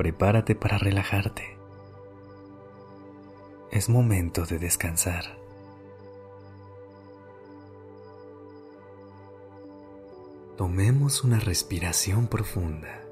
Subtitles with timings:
[0.00, 1.58] Prepárate para relajarte.
[3.70, 5.36] Es momento de descansar.
[10.56, 13.02] Tomemos una respiración profunda.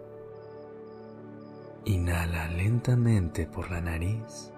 [1.85, 4.51] Inhala lentamente por la nariz.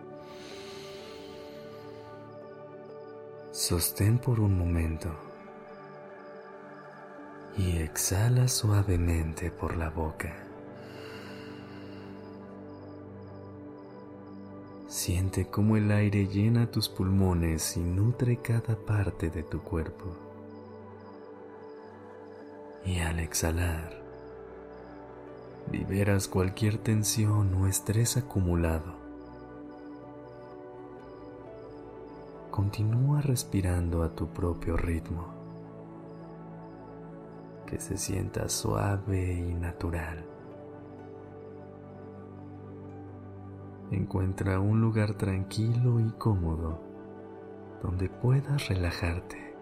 [3.50, 5.10] Sostén por un momento
[7.56, 10.49] y exhala suavemente por la boca.
[14.90, 20.06] Siente cómo el aire llena tus pulmones y nutre cada parte de tu cuerpo.
[22.84, 24.02] Y al exhalar,
[25.70, 28.92] liberas cualquier tensión o estrés acumulado.
[32.50, 35.28] Continúa respirando a tu propio ritmo
[37.64, 40.29] que se sienta suave y natural.
[43.90, 46.80] Encuentra un lugar tranquilo y cómodo
[47.82, 49.56] donde puedas relajarte.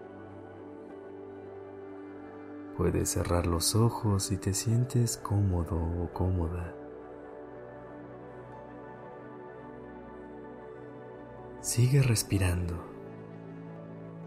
[2.77, 6.75] Puedes cerrar los ojos si te sientes cómodo o cómoda.
[11.61, 12.75] Sigue respirando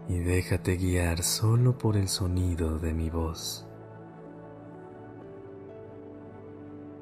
[0.09, 3.65] y déjate guiar solo por el sonido de mi voz.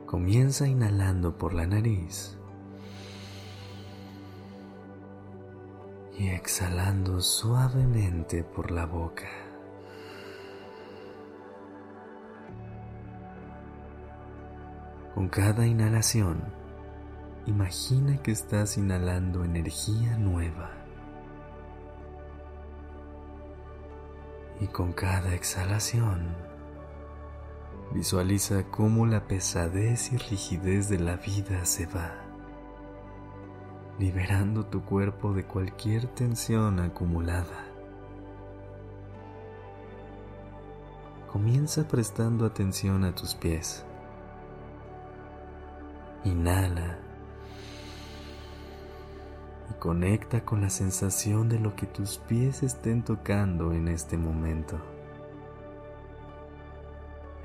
[0.05, 2.37] Comienza inhalando por la nariz
[6.21, 9.27] y exhalando suavemente por la boca.
[15.15, 16.43] Con cada inhalación,
[17.47, 20.69] imagina que estás inhalando energía nueva.
[24.59, 26.35] Y con cada exhalación,
[27.93, 32.13] Visualiza cómo la pesadez y rigidez de la vida se va,
[34.01, 37.67] liberando tu cuerpo de cualquier tensión acumulada.
[41.31, 43.85] Comienza prestando atención a tus pies.
[46.23, 46.97] Inhala
[49.69, 54.79] y conecta con la sensación de lo que tus pies estén tocando en este momento.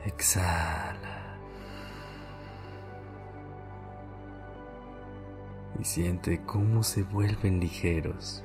[0.06, 1.15] Exhala.
[5.78, 8.42] Y siente cómo se vuelven ligeros,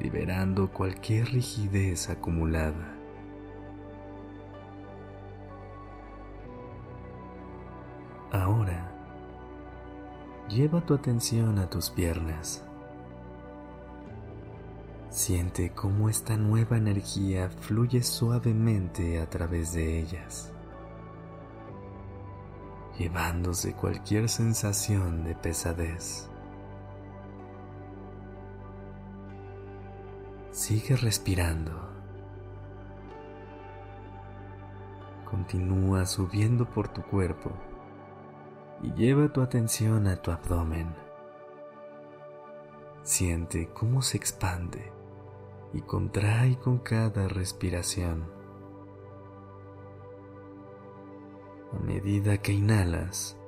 [0.00, 2.94] liberando cualquier rigidez acumulada.
[8.30, 8.90] Ahora,
[10.48, 12.64] lleva tu atención a tus piernas.
[15.10, 20.50] Siente cómo esta nueva energía fluye suavemente a través de ellas,
[22.98, 26.28] llevándose cualquier sensación de pesadez.
[30.50, 31.72] Sigue respirando.
[35.24, 37.50] Continúa subiendo por tu cuerpo
[38.82, 40.94] y lleva tu atención a tu abdomen.
[43.02, 44.92] Siente cómo se expande
[45.72, 48.41] y contrae con cada respiración.
[51.74, 53.38] A medida que inhalas,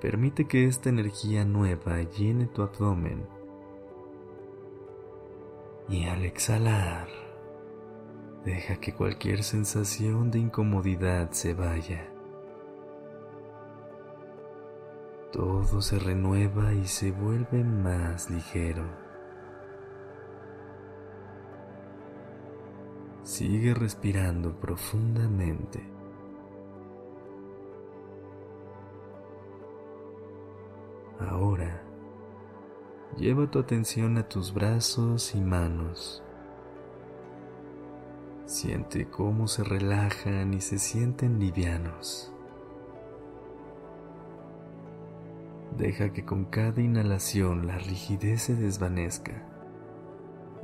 [0.00, 3.26] permite que esta energía nueva llene tu abdomen
[5.88, 7.08] y al exhalar,
[8.44, 12.08] deja que cualquier sensación de incomodidad se vaya.
[15.30, 18.84] Todo se renueva y se vuelve más ligero.
[23.22, 25.82] Sigue respirando profundamente.
[31.28, 31.82] Ahora,
[33.16, 36.22] lleva tu atención a tus brazos y manos.
[38.44, 42.32] Siente cómo se relajan y se sienten livianos.
[45.78, 49.48] Deja que con cada inhalación la rigidez se desvanezca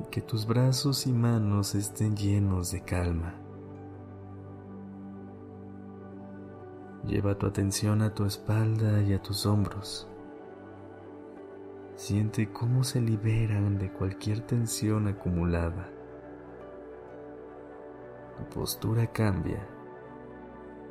[0.09, 3.35] que tus brazos y manos estén llenos de calma.
[7.05, 10.07] Lleva tu atención a tu espalda y a tus hombros
[12.01, 15.87] Siente cómo se liberan de cualquier tensión acumulada.
[18.35, 19.63] Tu postura cambia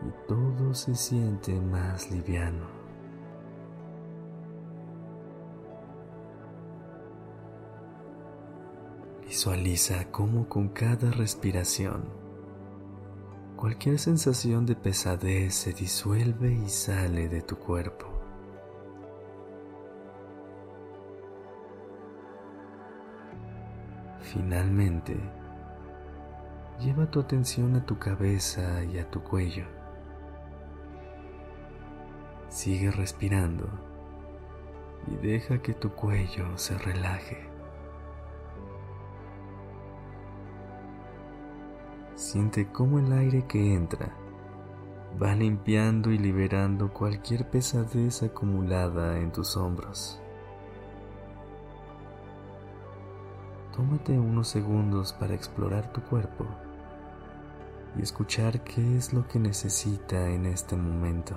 [0.07, 2.65] y todo se siente más liviano.
[9.27, 12.05] Visualiza cómo con cada respiración
[13.57, 18.10] cualquier sensación de pesadez se disuelve y sale de tu cuerpo.
[24.33, 25.17] Finalmente,
[26.79, 29.65] lleva tu atención a tu cabeza y a tu cuello.
[32.49, 33.69] Sigue respirando
[35.09, 37.39] y deja que tu cuello se relaje.
[42.15, 44.15] Siente cómo el aire que entra
[45.21, 50.20] va limpiando y liberando cualquier pesadez acumulada en tus hombros.
[53.75, 56.45] Tómate unos segundos para explorar tu cuerpo
[57.97, 61.37] y escuchar qué es lo que necesita en este momento.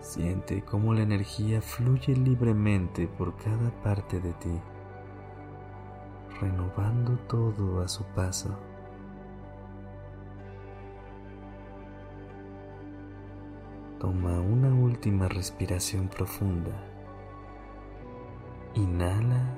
[0.00, 4.60] Siente cómo la energía fluye libremente por cada parte de ti,
[6.40, 8.56] renovando todo a su paso.
[13.98, 16.93] Toma una última respiración profunda.
[18.74, 19.56] Inhala.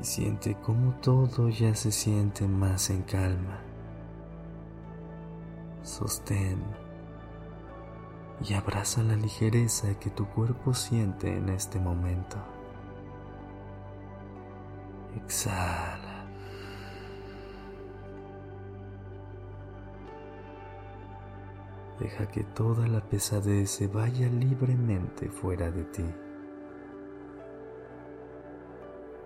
[0.00, 3.60] Y siente cómo todo ya se siente más en calma.
[5.82, 6.62] Sostén
[8.40, 12.36] y abraza la ligereza que tu cuerpo siente en este momento.
[15.16, 16.03] Exhala.
[21.98, 26.04] Deja que toda la pesadez se vaya libremente fuera de ti.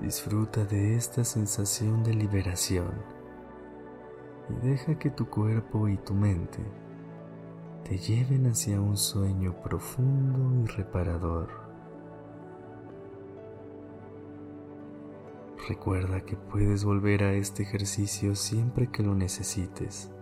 [0.00, 2.92] Disfruta de esta sensación de liberación
[4.50, 6.60] y deja que tu cuerpo y tu mente
[7.84, 11.48] te lleven hacia un sueño profundo y reparador.
[15.68, 20.12] Recuerda que puedes volver a este ejercicio siempre que lo necesites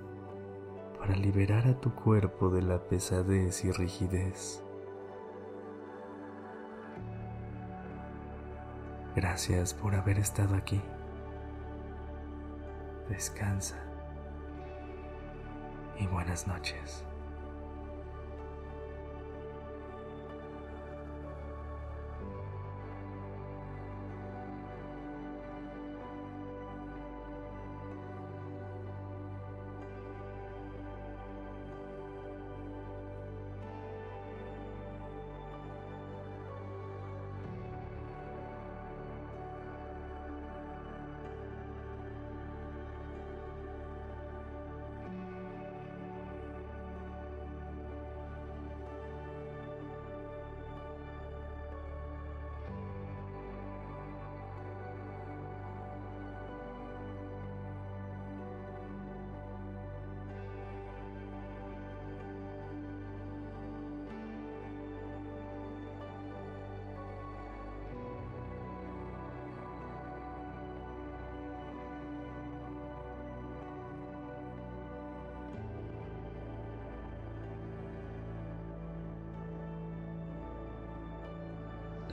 [1.07, 4.61] para liberar a tu cuerpo de la pesadez y rigidez.
[9.15, 10.83] Gracias por haber estado aquí.
[13.09, 13.77] Descansa
[16.01, 17.06] y buenas noches.